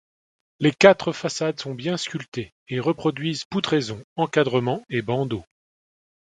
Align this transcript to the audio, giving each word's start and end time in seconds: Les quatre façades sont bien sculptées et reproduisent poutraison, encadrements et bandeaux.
Les 0.59 0.71
quatre 0.71 1.11
façades 1.13 1.59
sont 1.59 1.75
bien 1.75 1.95
sculptées 1.95 2.55
et 2.69 2.79
reproduisent 2.79 3.45
poutraison, 3.45 4.03
encadrements 4.15 4.83
et 4.89 5.03
bandeaux. 5.03 5.45